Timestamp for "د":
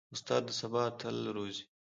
0.47-0.49